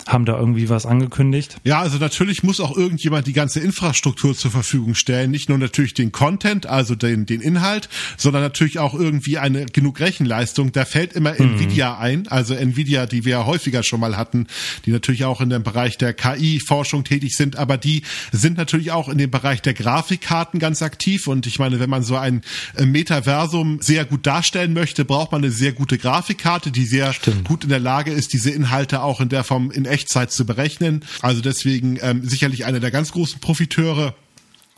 haben 0.07 0.25
da 0.25 0.37
irgendwie 0.37 0.69
was 0.69 0.85
angekündigt? 0.85 1.57
Ja, 1.63 1.79
also 1.79 1.97
natürlich 1.97 2.43
muss 2.43 2.59
auch 2.59 2.75
irgendjemand 2.75 3.27
die 3.27 3.33
ganze 3.33 3.59
Infrastruktur 3.59 4.35
zur 4.35 4.51
Verfügung 4.51 4.95
stellen. 4.95 5.31
Nicht 5.31 5.49
nur 5.49 5.57
natürlich 5.57 5.93
den 5.93 6.11
Content, 6.11 6.65
also 6.65 6.95
den, 6.95 7.25
den 7.25 7.41
Inhalt, 7.41 7.89
sondern 8.17 8.41
natürlich 8.41 8.79
auch 8.79 8.93
irgendwie 8.93 9.37
eine 9.37 9.65
genug 9.65 9.99
Rechenleistung. 9.99 10.71
Da 10.71 10.85
fällt 10.85 11.13
immer 11.13 11.33
mhm. 11.33 11.55
Nvidia 11.55 11.97
ein, 11.97 12.27
also 12.27 12.53
Nvidia, 12.53 13.05
die 13.05 13.25
wir 13.25 13.31
ja 13.31 13.45
häufiger 13.45 13.83
schon 13.83 13.99
mal 13.99 14.17
hatten, 14.17 14.36
die 14.85 14.91
natürlich 14.91 15.25
auch 15.25 15.41
in 15.41 15.49
dem 15.49 15.63
Bereich 15.63 15.97
der 15.97 16.13
KI-Forschung 16.13 17.03
tätig 17.03 17.35
sind, 17.35 17.55
aber 17.55 17.77
die 17.77 18.03
sind 18.31 18.57
natürlich 18.57 18.91
auch 18.91 19.09
in 19.09 19.17
dem 19.17 19.31
Bereich 19.31 19.61
der 19.61 19.73
Grafikkarten 19.73 20.59
ganz 20.59 20.81
aktiv. 20.81 21.27
Und 21.27 21.47
ich 21.47 21.57
meine, 21.57 21.79
wenn 21.79 21.89
man 21.89 22.03
so 22.03 22.17
ein 22.17 22.41
äh, 22.75 22.85
Metaversum 22.85 23.79
sehr 23.81 24.05
gut 24.05 24.27
darstellen 24.27 24.73
möchte, 24.73 25.05
braucht 25.05 25.31
man 25.31 25.43
eine 25.43 25.51
sehr 25.51 25.71
gute 25.71 25.97
Grafikkarte, 25.97 26.71
die 26.71 26.85
sehr 26.85 27.13
Stimmt. 27.13 27.47
gut 27.47 27.63
in 27.63 27.69
der 27.69 27.79
Lage 27.79 28.11
ist, 28.11 28.33
diese 28.33 28.51
Inhalte 28.51 29.01
auch 29.01 29.21
in 29.21 29.29
der 29.29 29.43
Form 29.43 29.71
in 29.71 29.85
Echtzeit 29.85 30.31
zu 30.31 30.45
berechnen. 30.45 31.03
Also 31.21 31.41
deswegen 31.41 31.97
ähm, 32.01 32.27
sicherlich 32.27 32.65
einer 32.65 32.79
der 32.79 32.91
ganz 32.91 33.11
großen 33.11 33.39
Profiteure. 33.39 34.15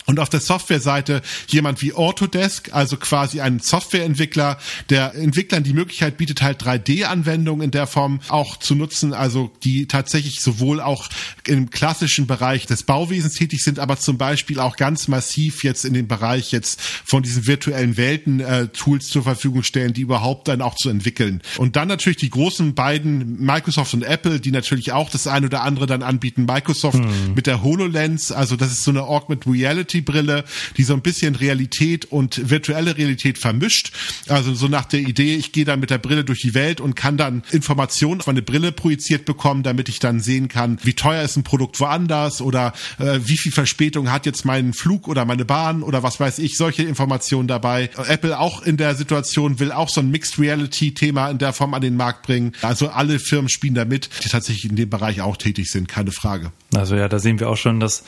Und 0.10 0.20
auf 0.20 0.30
der 0.30 0.39
Softwareseite 0.39 1.22
jemand 1.50 1.84
wie 1.84 1.94
Autodesk, 1.94 2.74
also 2.74 2.98
quasi 2.98 3.42
ein 3.42 3.60
Softwareentwickler, 3.60 4.58
der 4.89 5.13
Entwicklern 5.13 5.62
die 5.62 5.74
Möglichkeit 5.74 6.18
bietet, 6.18 6.42
halt 6.42 6.63
3D-Anwendungen 6.63 7.66
in 7.66 7.70
der 7.70 7.86
Form 7.86 8.20
auch 8.28 8.58
zu 8.58 8.74
nutzen, 8.74 9.13
also 9.13 9.51
die 9.63 9.86
tatsächlich 9.86 10.42
sowohl 10.42 10.82
auch 10.82 11.10
im 11.46 11.70
klassischen 11.70 12.25
Bereich 12.25 12.66
des 12.66 12.82
Bauwesens 12.82 13.36
tätig 13.36 13.63
sind, 13.63 13.78
aber 13.78 14.00
zum 14.00 14.18
Beispiel 14.18 14.60
auch 14.60 14.78
ganz 14.78 15.08
massiv 15.08 15.63
jetzt 15.63 15.86
in 15.86 15.94
den 15.94 16.08
Bereich 16.08 16.51
jetzt 16.51 16.82
von 16.82 17.22
diesen 17.22 17.46
virtuellen 17.46 17.96
Welten 17.96 18.39
äh, 18.39 18.70
Tools 18.70 19.10
zur 19.10 19.22
Verfügung 19.22 19.62
stellen, 19.62 19.94
die 19.94 20.01
überhaupt 20.01 20.48
dann 20.48 20.63
auch 20.63 20.74
zu 20.74 20.89
entwickeln. 20.89 21.44
Und 21.58 21.75
dann 21.75 21.88
natürlich 21.88 22.18
die 22.18 22.32
großen 22.32 22.74
beiden, 22.74 23.39
Microsoft 23.39 23.94
und 23.94 24.01
Apple, 24.01 24.39
die 24.39 24.50
natürlich 24.50 24.92
auch 24.92 25.12
das 25.12 25.28
ein 25.28 25.46
oder 25.46 25.62
andere 25.62 25.86
dann 25.86 26.01
anbieten. 26.01 26.46
Microsoft 26.46 26.98
hm. 26.98 27.36
mit 27.36 27.46
der 27.46 27.62
HoloLens, 27.62 28.32
also 28.32 28.56
das 28.56 28.72
ist 28.72 28.84
so 28.84 28.89
eine 28.89 29.04
Augmented 29.04 29.54
Reality 29.54 29.99
Brille, 30.01 30.44
die 30.77 30.84
so 30.84 30.94
ein 30.94 31.01
bisschen 31.01 31.36
Realität 31.36 32.06
und 32.06 32.50
virtuelle 32.50 32.98
Realität 32.98 33.38
vermischt. 33.38 33.91
Also 34.27 34.53
so 34.53 34.68
nach 34.68 34.86
der 34.86 35.01
Idee, 35.01 35.36
ich 35.36 35.51
gehe 35.51 35.65
dann 35.65 35.79
mit 35.79 35.89
der 35.89 35.98
Brille 35.98 36.24
durch 36.24 36.41
die 36.41 36.53
Welt 36.53 36.82
und 36.82 36.96
kann 36.96 37.18
dann 37.18 37.44
Informationen 37.51 38.20
auf 38.22 38.27
meine 38.27 38.41
Brille 38.41 38.72
projiziert 38.72 39.25
bekommen, 39.25 39.63
damit 39.63 39.89
ich 39.89 40.00
dann 40.00 40.20
sehen 40.20 40.48
kann, 40.48 40.79
wie 40.84 40.94
teuer 40.94 41.24
ist 41.24 41.38
ein 41.38 41.44
Produkt 41.44 41.79
woanders 41.79 42.41
oder 42.41 42.74
äh, 43.00 43.20
wie 43.24 43.38
viel 43.38 43.51
Verspätung 43.51 44.12
hat 44.12 44.25
jetzt 44.25 44.46
mein 44.46 44.74
Flug 44.74 45.08
oder 45.08 45.25
meine 45.25 45.46
Bahn 45.46 45.84
oder 45.84 46.03
was 46.03 46.20
weiß 46.20 46.39
ich, 46.39 46.58
solche 46.58 46.84
Informationen 46.84 47.48
dabei. 47.48 47.89
Apple 48.08 48.39
auch 48.39 48.62
in 48.62 48.77
der 48.77 48.96
Situation 48.96 49.60
will 49.60 49.72
auch 49.72 49.89
so 49.89 50.01
ein 50.01 50.12
Mixed 50.12 50.39
Reality 50.39 50.94
Thema 50.94 51.29
in 51.29 51.38
der 51.38 51.53
Form 51.53 51.74
an 51.74 51.82
den 51.82 51.96
Markt 51.96 52.25
bringen. 52.25 52.53
Also 52.62 52.89
alle 52.89 53.20
Firmen 53.20 53.50
spielen 53.50 53.75
da 53.75 53.86
mit, 53.86 54.10
die 54.24 54.29
tatsächlich 54.29 54.70
in 54.70 54.75
dem 54.75 54.89
Bereich 54.89 55.22
auch 55.22 55.38
tätig 55.38 55.72
sind, 55.72 55.88
keine 55.88 56.12
Frage. 56.12 56.51
Also 56.75 56.96
ja, 56.96 57.08
da 57.08 57.18
sehen 57.18 57.39
wir 57.39 57.50
auch 57.50 57.58
schon, 57.58 57.79
dass 57.79 58.03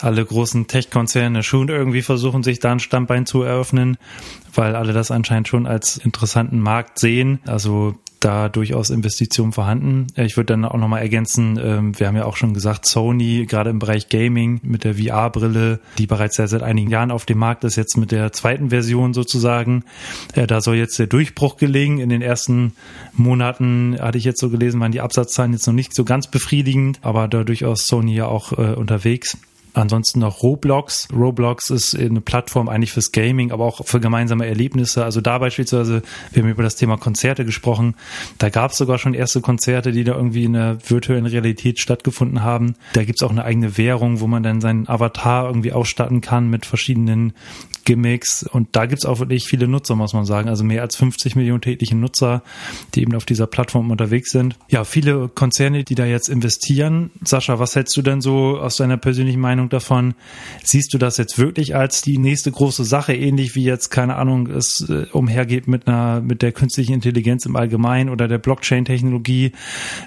alle 0.00 0.24
großen 0.24 0.66
Tech-Konzerne 0.66 1.31
schon 1.40 1.68
irgendwie 1.68 2.02
versuchen, 2.02 2.42
sich 2.42 2.58
da 2.58 2.72
ein 2.72 2.80
Standbein 2.80 3.26
zu 3.26 3.42
eröffnen, 3.42 3.96
weil 4.54 4.76
alle 4.76 4.92
das 4.92 5.10
anscheinend 5.10 5.48
schon 5.48 5.66
als 5.66 5.96
interessanten 5.96 6.60
Markt 6.60 6.98
sehen. 6.98 7.40
Also 7.46 7.94
da 8.24 8.48
durchaus 8.48 8.90
Investitionen 8.90 9.52
vorhanden. 9.52 10.06
Ich 10.16 10.36
würde 10.36 10.52
dann 10.52 10.64
auch 10.64 10.76
nochmal 10.76 11.02
ergänzen, 11.02 11.58
ähm, 11.62 11.98
wir 11.98 12.06
haben 12.06 12.16
ja 12.16 12.24
auch 12.24 12.36
schon 12.36 12.54
gesagt, 12.54 12.86
Sony, 12.86 13.46
gerade 13.46 13.70
im 13.70 13.78
Bereich 13.78 14.08
Gaming 14.08 14.60
mit 14.62 14.84
der 14.84 14.94
VR-Brille, 14.94 15.80
die 15.98 16.06
bereits 16.06 16.36
seit 16.36 16.62
einigen 16.62 16.90
Jahren 16.90 17.10
auf 17.10 17.26
dem 17.26 17.38
Markt 17.38 17.64
ist, 17.64 17.76
jetzt 17.76 17.96
mit 17.96 18.12
der 18.12 18.32
zweiten 18.32 18.70
Version 18.70 19.12
sozusagen. 19.14 19.84
Äh, 20.34 20.46
da 20.46 20.60
soll 20.60 20.76
jetzt 20.76 20.98
der 20.98 21.06
Durchbruch 21.06 21.56
gelingen. 21.56 21.98
In 21.98 22.08
den 22.08 22.22
ersten 22.22 22.72
Monaten, 23.14 23.96
hatte 24.00 24.18
ich 24.18 24.24
jetzt 24.24 24.40
so 24.40 24.50
gelesen, 24.50 24.80
waren 24.80 24.92
die 24.92 25.00
Absatzzahlen 25.00 25.52
jetzt 25.52 25.66
noch 25.66 25.74
nicht 25.74 25.94
so 25.94 26.04
ganz 26.04 26.28
befriedigend, 26.28 27.00
aber 27.02 27.28
da 27.28 27.44
durchaus 27.44 27.86
Sony 27.86 28.14
ja 28.14 28.26
auch 28.26 28.52
äh, 28.52 28.74
unterwegs. 28.74 29.36
Ansonsten 29.74 30.20
noch 30.20 30.42
Roblox. 30.42 31.08
Roblox 31.12 31.70
ist 31.70 31.98
eine 31.98 32.20
Plattform 32.20 32.68
eigentlich 32.68 32.92
fürs 32.92 33.12
Gaming, 33.12 33.52
aber 33.52 33.64
auch 33.64 33.86
für 33.86 34.00
gemeinsame 34.00 34.46
Erlebnisse. 34.46 35.04
Also 35.04 35.20
da 35.20 35.38
beispielsweise, 35.38 36.02
wir 36.32 36.42
haben 36.42 36.50
über 36.50 36.62
das 36.62 36.76
Thema 36.76 36.98
Konzerte 36.98 37.44
gesprochen. 37.44 37.94
Da 38.38 38.50
gab 38.50 38.72
es 38.72 38.78
sogar 38.78 38.98
schon 38.98 39.14
erste 39.14 39.40
Konzerte, 39.40 39.92
die 39.92 40.04
da 40.04 40.14
irgendwie 40.14 40.44
in 40.44 40.52
der 40.52 40.78
virtuellen 40.86 41.26
Realität 41.26 41.80
stattgefunden 41.80 42.42
haben. 42.42 42.74
Da 42.92 43.04
gibt's 43.04 43.22
auch 43.22 43.30
eine 43.30 43.44
eigene 43.44 43.78
Währung, 43.78 44.20
wo 44.20 44.26
man 44.26 44.42
dann 44.42 44.60
seinen 44.60 44.88
Avatar 44.88 45.46
irgendwie 45.46 45.72
ausstatten 45.72 46.20
kann 46.20 46.50
mit 46.50 46.66
verschiedenen 46.66 47.32
Gimmicks. 47.84 48.42
Und 48.42 48.68
da 48.72 48.86
gibt's 48.86 49.04
auch 49.04 49.18
wirklich 49.18 49.44
viele 49.44 49.68
Nutzer, 49.68 49.96
muss 49.96 50.12
man 50.12 50.24
sagen. 50.24 50.48
Also 50.48 50.64
mehr 50.64 50.82
als 50.82 50.96
50 50.96 51.36
Millionen 51.36 51.60
tägliche 51.60 51.96
Nutzer, 51.96 52.42
die 52.94 53.02
eben 53.02 53.14
auf 53.14 53.24
dieser 53.24 53.46
Plattform 53.46 53.90
unterwegs 53.90 54.30
sind. 54.30 54.56
Ja, 54.68 54.84
viele 54.84 55.28
Konzerne, 55.28 55.84
die 55.84 55.94
da 55.94 56.04
jetzt 56.04 56.28
investieren. 56.28 57.10
Sascha, 57.24 57.58
was 57.58 57.76
hältst 57.76 57.96
du 57.96 58.02
denn 58.02 58.20
so 58.20 58.58
aus 58.58 58.76
deiner 58.76 58.96
persönlichen 58.96 59.40
Meinung 59.40 59.68
davon? 59.68 60.14
Siehst 60.62 60.94
du 60.94 60.98
das 60.98 61.16
jetzt 61.16 61.38
wirklich 61.38 61.76
als 61.76 62.02
die 62.02 62.18
nächste 62.18 62.50
große 62.50 62.84
Sache, 62.84 63.14
ähnlich 63.14 63.54
wie 63.54 63.64
jetzt, 63.64 63.90
keine 63.90 64.16
Ahnung, 64.16 64.48
es 64.48 64.88
äh, 64.88 65.06
umhergeht 65.12 65.68
mit 65.68 65.86
einer, 65.86 66.20
mit 66.20 66.42
der 66.42 66.52
künstlichen 66.52 66.92
Intelligenz 66.94 67.46
im 67.46 67.56
Allgemeinen 67.56 68.10
oder 68.10 68.28
der 68.28 68.38
Blockchain-Technologie? 68.38 69.52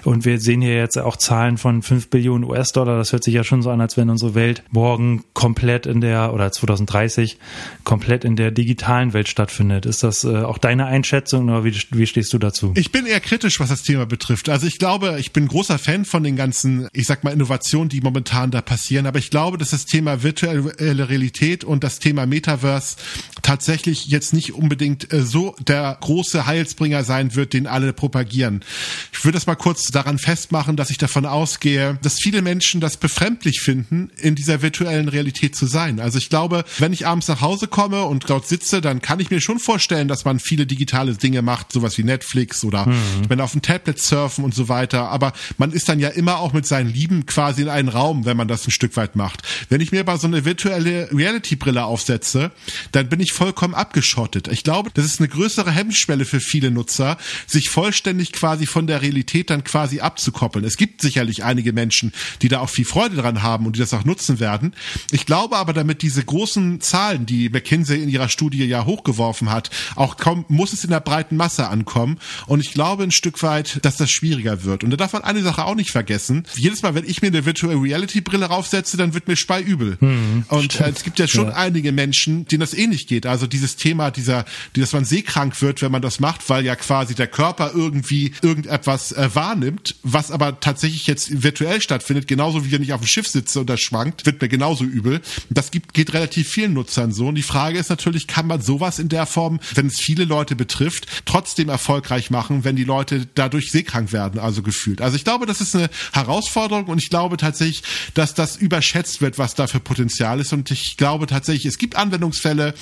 Und 0.04 0.24
wir 0.24 0.40
sehen 0.40 0.60
hier 0.60 0.76
jetzt 0.76 0.98
auch 0.98 1.16
Zahlen 1.16 1.58
von 1.58 1.82
5 1.82 2.08
Billionen 2.08 2.44
US-Dollar. 2.48 2.96
Das 2.96 3.12
hört 3.12 3.24
sich 3.24 3.34
ja 3.34 3.44
schon 3.44 3.62
so 3.62 3.70
an, 3.70 3.80
als 3.80 3.96
wenn 3.96 4.10
unsere 4.10 4.34
Welt 4.34 4.62
morgen 4.70 5.24
komplett 5.32 5.86
in 5.86 6.00
der, 6.00 6.32
oder 6.32 6.50
2030 6.52 7.38
komplett 7.84 8.24
in 8.24 8.36
der 8.36 8.50
digitalen 8.50 9.12
Welt 9.12 9.28
stattfindet. 9.28 9.86
Ist 9.86 10.02
das 10.02 10.24
äh, 10.24 10.42
auch 10.42 10.58
deine 10.58 10.86
Einschätzung 10.86 11.48
oder 11.48 11.64
wie, 11.64 11.74
wie 11.90 12.06
stehst 12.06 12.32
du 12.32 12.38
dazu? 12.38 12.72
Ich 12.76 12.92
bin 12.92 13.06
eher 13.06 13.20
kritisch, 13.20 13.60
was 13.60 13.68
das 13.68 13.82
Thema 13.82 14.06
betrifft. 14.06 14.48
Also 14.48 14.66
ich 14.66 14.78
glaube, 14.78 15.16
ich 15.20 15.32
bin 15.32 15.48
großer 15.48 15.78
Fan 15.78 16.04
von 16.04 16.22
den 16.22 16.36
ganzen, 16.36 16.88
ich 16.92 17.06
sag 17.06 17.24
mal, 17.24 17.32
Innovationen, 17.32 17.88
die 17.88 18.00
momentan 18.00 18.50
da 18.50 18.60
passieren. 18.60 19.06
Aber 19.06 19.18
ich 19.18 19.30
glaube, 19.30 19.58
dass 19.58 19.70
das 19.70 19.86
Thema 19.86 20.22
virtuelle 20.22 21.08
Realität 21.08 21.64
und 21.64 21.84
das 21.84 21.98
Thema 21.98 22.26
Metaverse 22.26 22.96
tatsächlich 23.42 24.06
jetzt 24.06 24.34
nicht 24.34 24.52
unbedingt 24.52 25.12
äh, 25.12 25.22
so 25.22 25.54
der 25.60 25.96
große 26.00 26.46
Heilsbringer 26.46 27.04
sein 27.04 27.34
wird, 27.34 27.52
den 27.52 27.66
alle 27.66 27.92
propagieren. 27.92 28.64
Ich 29.12 29.24
würde 29.24 29.36
das 29.36 29.46
mal 29.46 29.54
kurz 29.54 29.90
daran 29.90 30.18
festmachen, 30.18 30.76
dass 30.76 30.90
ich 30.90 30.98
davon 30.98 31.24
ausgehe, 31.24 31.98
dass 32.02 32.18
viele 32.18 32.42
Menschen 32.42 32.80
das 32.80 32.96
befremdlich 32.96 33.60
finden, 33.60 34.10
in 34.20 34.34
dieser 34.34 34.62
virtuellen 34.62 35.08
Realität 35.08 35.56
zu 35.56 35.66
sein. 35.66 36.00
Also 36.00 36.18
ich 36.18 36.28
glaube, 36.28 36.64
wenn 36.78 36.92
ich 36.92 37.06
abends 37.06 37.28
nach 37.28 37.40
Hause 37.40 37.55
komme 37.66 38.02
und 38.02 38.28
dort 38.28 38.46
sitze, 38.46 38.80
dann 38.80 39.00
kann 39.00 39.20
ich 39.20 39.30
mir 39.30 39.40
schon 39.40 39.58
vorstellen, 39.58 40.08
dass 40.08 40.24
man 40.24 40.38
viele 40.38 40.66
digitale 40.66 41.14
Dinge 41.14 41.42
macht, 41.42 41.72
sowas 41.72 41.96
wie 41.98 42.04
Netflix 42.04 42.64
oder 42.64 42.86
mhm. 42.86 43.28
wenn 43.28 43.40
auf 43.40 43.52
dem 43.52 43.62
Tablet 43.62 43.98
surfen 43.98 44.44
und 44.44 44.54
so 44.54 44.68
weiter. 44.68 45.08
Aber 45.08 45.32
man 45.58 45.72
ist 45.72 45.88
dann 45.88 45.98
ja 46.00 46.08
immer 46.08 46.38
auch 46.40 46.52
mit 46.52 46.66
seinen 46.66 46.92
Lieben 46.92 47.26
quasi 47.26 47.62
in 47.62 47.68
einen 47.68 47.88
Raum, 47.88 48.24
wenn 48.24 48.36
man 48.36 48.48
das 48.48 48.66
ein 48.66 48.70
Stück 48.70 48.96
weit 48.96 49.16
macht. 49.16 49.42
Wenn 49.68 49.80
ich 49.80 49.92
mir 49.92 50.00
aber 50.00 50.18
so 50.18 50.26
eine 50.26 50.44
virtuelle 50.44 51.08
Reality-Brille 51.12 51.84
aufsetze, 51.84 52.52
dann 52.92 53.08
bin 53.08 53.20
ich 53.20 53.32
vollkommen 53.32 53.74
abgeschottet. 53.74 54.48
Ich 54.48 54.62
glaube, 54.62 54.90
das 54.92 55.04
ist 55.04 55.20
eine 55.20 55.28
größere 55.28 55.70
Hemmschwelle 55.70 56.24
für 56.24 56.40
viele 56.40 56.70
Nutzer, 56.70 57.16
sich 57.46 57.70
vollständig 57.70 58.32
quasi 58.32 58.66
von 58.66 58.86
der 58.86 59.02
Realität 59.02 59.50
dann 59.50 59.64
quasi 59.64 60.00
abzukoppeln. 60.00 60.64
Es 60.64 60.76
gibt 60.76 61.00
sicherlich 61.00 61.44
einige 61.44 61.72
Menschen, 61.72 62.12
die 62.42 62.48
da 62.48 62.60
auch 62.60 62.70
viel 62.70 62.84
Freude 62.84 63.16
dran 63.16 63.42
haben 63.42 63.66
und 63.66 63.76
die 63.76 63.80
das 63.80 63.94
auch 63.94 64.04
nutzen 64.04 64.40
werden. 64.40 64.74
Ich 65.10 65.26
glaube 65.26 65.56
aber, 65.56 65.72
damit 65.72 66.02
diese 66.02 66.24
großen 66.24 66.80
Zahlen, 66.80 67.26
die 67.26 67.45
McKinsey 67.50 68.02
in 68.02 68.08
ihrer 68.08 68.28
Studie 68.28 68.64
ja 68.64 68.84
hochgeworfen 68.84 69.50
hat, 69.50 69.70
auch 69.94 70.16
kaum 70.16 70.44
muss 70.48 70.72
es 70.72 70.84
in 70.84 70.90
der 70.90 71.00
breiten 71.00 71.36
Masse 71.36 71.68
ankommen. 71.68 72.18
Und 72.46 72.60
ich 72.60 72.72
glaube 72.72 73.02
ein 73.02 73.10
Stück 73.10 73.42
weit, 73.42 73.84
dass 73.84 73.96
das 73.96 74.10
schwieriger 74.10 74.64
wird. 74.64 74.84
Und 74.84 74.90
da 74.90 74.96
darf 74.96 75.12
man 75.12 75.24
eine 75.24 75.42
Sache 75.42 75.64
auch 75.64 75.74
nicht 75.74 75.90
vergessen. 75.90 76.44
Jedes 76.56 76.82
Mal, 76.82 76.94
wenn 76.94 77.04
ich 77.04 77.22
mir 77.22 77.28
eine 77.28 77.44
Virtual 77.44 77.76
Reality 77.76 78.20
Brille 78.20 78.46
raufsetze, 78.46 78.96
dann 78.96 79.14
wird 79.14 79.28
mir 79.28 79.36
speiübel. 79.36 79.96
Hm, 80.00 80.44
und 80.48 80.80
äh, 80.80 80.90
es 80.90 81.02
gibt 81.02 81.18
ja 81.18 81.28
schon 81.28 81.48
ja. 81.48 81.54
einige 81.54 81.92
Menschen, 81.92 82.46
denen 82.46 82.60
das 82.60 82.74
ähnlich 82.74 83.06
geht. 83.06 83.26
Also 83.26 83.46
dieses 83.46 83.76
Thema 83.76 84.10
dieser, 84.10 84.44
dass 84.74 84.92
man 84.92 85.04
seekrank 85.04 85.60
wird, 85.62 85.82
wenn 85.82 85.92
man 85.92 86.02
das 86.02 86.20
macht, 86.20 86.48
weil 86.48 86.64
ja 86.64 86.76
quasi 86.76 87.14
der 87.14 87.26
Körper 87.26 87.72
irgendwie 87.74 88.32
irgendetwas 88.42 89.12
äh, 89.12 89.28
wahrnimmt, 89.34 89.96
was 90.02 90.30
aber 90.30 90.60
tatsächlich 90.60 91.06
jetzt 91.06 91.42
virtuell 91.42 91.80
stattfindet, 91.80 92.28
genauso 92.28 92.64
wie 92.64 92.72
wenn 92.72 92.82
ich 92.82 92.92
auf 92.92 93.00
dem 93.00 93.06
Schiff 93.06 93.28
sitze 93.28 93.60
und 93.60 93.70
das 93.70 93.80
schwankt, 93.80 94.26
wird 94.26 94.40
mir 94.40 94.48
genauso 94.48 94.84
übel. 94.84 95.20
Das 95.50 95.70
gibt, 95.70 95.94
geht 95.94 96.14
relativ 96.14 96.48
vielen 96.48 96.72
Nutzern 96.72 97.12
so. 97.12 97.32
Und 97.36 97.40
die 97.40 97.48
Frage 97.48 97.78
ist 97.78 97.90
natürlich, 97.90 98.26
kann 98.26 98.46
man 98.46 98.62
sowas 98.62 98.98
in 98.98 99.10
der 99.10 99.26
Form, 99.26 99.60
wenn 99.74 99.88
es 99.88 100.00
viele 100.00 100.24
Leute 100.24 100.56
betrifft, 100.56 101.06
trotzdem 101.26 101.68
erfolgreich 101.68 102.30
machen, 102.30 102.64
wenn 102.64 102.76
die 102.76 102.84
Leute 102.84 103.28
dadurch 103.34 103.70
seekrank 103.70 104.10
werden, 104.10 104.40
also 104.40 104.62
gefühlt. 104.62 105.02
Also 105.02 105.16
ich 105.16 105.24
glaube, 105.24 105.44
das 105.44 105.60
ist 105.60 105.76
eine 105.76 105.90
Herausforderung 106.14 106.86
und 106.86 106.96
ich 106.96 107.10
glaube 107.10 107.36
tatsächlich, 107.36 107.82
dass 108.14 108.32
das 108.32 108.56
überschätzt 108.56 109.20
wird, 109.20 109.36
was 109.36 109.54
da 109.54 109.66
für 109.66 109.80
Potenzial 109.80 110.40
ist. 110.40 110.54
Und 110.54 110.70
ich 110.70 110.96
glaube 110.96 111.26
tatsächlich, 111.26 111.66
es 111.66 111.76
gibt 111.76 111.96
Anwendungsfälle 111.96 112.72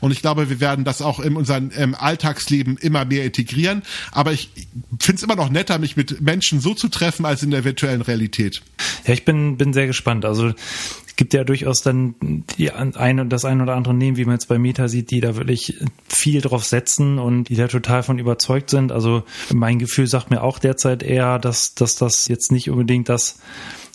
und 0.00 0.12
ich 0.12 0.22
glaube, 0.22 0.48
wir 0.48 0.60
werden 0.60 0.84
das 0.84 1.02
auch 1.02 1.18
in 1.18 1.34
unserem 1.34 1.72
ähm, 1.74 1.96
Alltagsleben 1.96 2.76
immer 2.76 3.04
mehr 3.04 3.24
integrieren. 3.24 3.82
Aber 4.12 4.30
ich 4.30 4.50
finde 5.00 5.16
es 5.16 5.22
immer 5.24 5.34
noch 5.34 5.50
netter, 5.50 5.80
mich 5.80 5.96
mit 5.96 6.20
Menschen 6.20 6.60
so 6.60 6.74
zu 6.74 6.86
treffen, 6.86 7.26
als 7.26 7.42
in 7.42 7.50
der 7.50 7.64
virtuellen 7.64 8.02
Realität. 8.02 8.62
Ja, 9.08 9.12
ich 9.12 9.24
bin, 9.24 9.56
bin 9.56 9.72
sehr 9.72 9.88
gespannt. 9.88 10.24
Also 10.24 10.52
gibt 11.16 11.34
ja 11.34 11.44
durchaus 11.44 11.82
dann 11.82 12.14
die 12.56 12.70
ein, 12.70 13.28
das 13.28 13.44
ein 13.44 13.60
oder 13.60 13.74
andere 13.74 13.94
Nehmen, 13.94 14.16
wie 14.16 14.24
man 14.24 14.34
jetzt 14.34 14.48
bei 14.48 14.58
Meta 14.58 14.88
sieht, 14.88 15.10
die 15.10 15.20
da 15.20 15.36
wirklich 15.36 15.78
viel 16.08 16.40
drauf 16.40 16.64
setzen 16.64 17.18
und 17.18 17.48
die 17.48 17.56
da 17.56 17.68
total 17.68 18.02
von 18.02 18.18
überzeugt 18.18 18.70
sind. 18.70 18.92
Also 18.92 19.22
mein 19.52 19.78
Gefühl 19.78 20.06
sagt 20.06 20.30
mir 20.30 20.42
auch 20.42 20.58
derzeit 20.58 21.02
eher, 21.02 21.38
dass, 21.38 21.74
dass 21.74 21.96
das 21.96 22.28
jetzt 22.28 22.50
nicht 22.52 22.70
unbedingt 22.70 23.08
das 23.08 23.38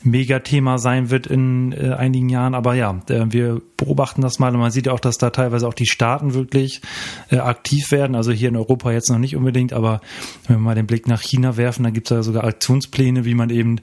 Megathema 0.03 0.77
sein 0.77 1.10
wird 1.10 1.27
in 1.27 1.72
äh, 1.72 1.94
einigen 1.94 2.29
Jahren. 2.29 2.56
Aber 2.56 2.74
ja, 2.74 3.01
äh, 3.10 3.25
wir 3.29 3.62
beobachten 3.77 4.22
das 4.22 4.39
mal 4.39 4.53
und 4.53 4.60
man 4.60 4.72
sieht 4.72 4.86
ja 4.86 4.94
auch, 4.94 5.00
dass 5.00 5.18
da 5.18 5.29
teilweise 5.29 5.68
auch 5.68 5.74
die 5.74 5.86
Staaten 5.86 6.34
wirklich 6.34 6.82
äh, 7.29 7.38
aktiv 7.38 7.91
werden. 7.91 8.15
Also 8.15 8.32
hier 8.32 8.50
in 8.50 8.56
Europa 8.56 8.91
jetzt 8.91 9.10
noch 9.10 9.18
nicht 9.18 9.36
unbedingt, 9.36 9.74
aber 9.74 10.01
wenn 10.48 10.58
wir 10.58 10.62
mal 10.62 10.75
den 10.75 10.88
Blick 10.88 11.08
nach 11.08 11.22
China 11.22 11.58
werfen, 11.58 11.84
dann 11.84 11.94
gibt 11.94 12.10
es 12.10 12.15
ja 12.15 12.24
sogar 12.24 12.44
Aktionspläne, 12.44 13.25
wie 13.25 13.36
man 13.36 13.50
eben 13.50 13.82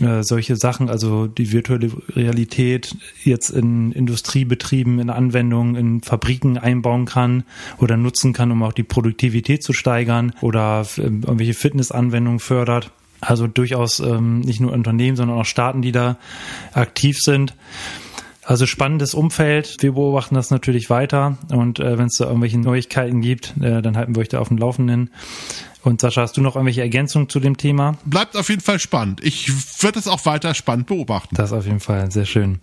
äh, 0.00 0.22
solche 0.22 0.56
Sachen, 0.56 0.90
also 0.90 1.26
die 1.26 1.52
virtuelle 1.52 1.90
Realität 2.14 2.94
jetzt 3.24 3.50
in 3.50 3.92
Industriebetrieben, 3.92 4.98
in 4.98 5.10
Anwendungen, 5.10 5.74
in 5.74 6.02
Fabriken 6.02 6.58
einbauen 6.58 7.06
kann 7.06 7.44
oder 7.78 7.96
nutzen 7.96 8.32
kann, 8.32 8.50
um 8.50 8.62
auch 8.62 8.72
die 8.72 8.82
Produktivität 8.82 9.62
zu 9.62 9.72
steigern 9.72 10.32
oder 10.40 10.86
äh, 10.96 11.02
irgendwelche 11.02 11.54
Fitnessanwendungen 11.54 12.40
fördert. 12.40 12.90
Also 13.20 13.46
durchaus 13.46 14.00
ähm, 14.00 14.40
nicht 14.40 14.60
nur 14.60 14.72
Unternehmen, 14.72 15.16
sondern 15.16 15.38
auch 15.38 15.44
Staaten, 15.44 15.82
die 15.82 15.92
da 15.92 16.16
aktiv 16.72 17.18
sind. 17.20 17.54
Also 18.42 18.66
spannendes 18.66 19.12
Umfeld. 19.14 19.76
Wir 19.80 19.92
beobachten 19.92 20.36
das 20.36 20.50
natürlich 20.50 20.88
weiter 20.88 21.36
und 21.48 21.80
äh, 21.80 21.98
wenn 21.98 22.06
es 22.06 22.16
da 22.18 22.26
irgendwelche 22.26 22.58
Neuigkeiten 22.58 23.20
gibt, 23.20 23.54
äh, 23.60 23.82
dann 23.82 23.96
halten 23.96 24.14
wir 24.14 24.20
euch 24.20 24.28
da 24.28 24.38
auf 24.38 24.48
dem 24.48 24.58
Laufenden. 24.58 25.10
Und 25.82 26.00
Sascha, 26.00 26.22
hast 26.22 26.36
du 26.36 26.40
noch 26.40 26.54
irgendwelche 26.56 26.80
Ergänzungen 26.80 27.28
zu 27.28 27.40
dem 27.40 27.56
Thema? 27.56 27.96
Bleibt 28.04 28.36
auf 28.36 28.48
jeden 28.48 28.60
Fall 28.60 28.78
spannend. 28.78 29.20
Ich 29.22 29.48
würde 29.82 29.98
es 29.98 30.08
auch 30.08 30.26
weiter 30.26 30.54
spannend 30.54 30.86
beobachten. 30.86 31.34
Das 31.36 31.52
auf 31.52 31.64
jeden 31.64 31.80
Fall, 31.80 32.10
sehr 32.10 32.24
schön. 32.24 32.60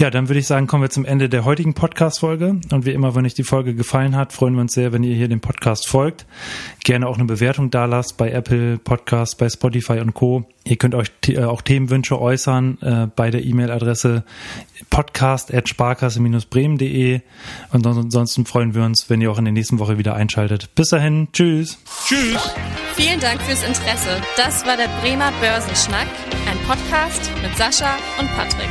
Ja, 0.00 0.08
dann 0.08 0.30
würde 0.30 0.38
ich 0.38 0.46
sagen, 0.46 0.66
kommen 0.66 0.82
wir 0.82 0.88
zum 0.88 1.04
Ende 1.04 1.28
der 1.28 1.44
heutigen 1.44 1.74
Podcast-Folge. 1.74 2.58
Und 2.72 2.86
wie 2.86 2.92
immer, 2.92 3.14
wenn 3.14 3.26
euch 3.26 3.34
die 3.34 3.44
Folge 3.44 3.74
gefallen 3.74 4.16
hat, 4.16 4.32
freuen 4.32 4.54
wir 4.54 4.62
uns 4.62 4.72
sehr, 4.72 4.94
wenn 4.94 5.02
ihr 5.02 5.14
hier 5.14 5.28
dem 5.28 5.42
Podcast 5.42 5.86
folgt. 5.86 6.24
Gerne 6.84 7.06
auch 7.06 7.16
eine 7.16 7.26
Bewertung 7.26 7.70
da 7.70 7.84
lasst 7.84 8.16
bei 8.16 8.30
Apple 8.30 8.78
Podcasts, 8.78 9.34
bei 9.34 9.50
Spotify 9.50 10.00
und 10.00 10.14
Co. 10.14 10.48
Ihr 10.64 10.76
könnt 10.76 10.94
euch 10.94 11.10
äh, 11.28 11.44
auch 11.44 11.60
Themenwünsche 11.60 12.18
äußern 12.18 12.78
äh, 12.80 13.08
bei 13.14 13.30
der 13.30 13.44
E-Mail-Adresse 13.44 14.24
podcast.sparkasse-bremen.de 14.88 17.20
und 17.72 17.86
ansonsten 17.86 18.46
freuen 18.46 18.74
wir 18.74 18.84
uns, 18.84 19.10
wenn 19.10 19.20
ihr 19.20 19.30
auch 19.30 19.36
in 19.36 19.44
der 19.44 19.52
nächsten 19.52 19.78
Woche 19.80 19.98
wieder 19.98 20.14
einschaltet. 20.14 20.74
Bis 20.74 20.88
dahin, 20.88 21.28
tschüss. 21.34 21.76
Tschüss. 22.06 22.54
Vielen 22.94 23.20
Dank 23.20 23.42
fürs 23.42 23.62
Interesse. 23.62 24.16
Das 24.38 24.64
war 24.64 24.78
der 24.78 24.88
Bremer 25.02 25.30
Börsenschnack, 25.42 26.08
ein 26.50 26.56
Podcast 26.66 27.30
mit 27.42 27.54
Sascha 27.58 27.98
und 28.18 28.34
Patrick. 28.34 28.70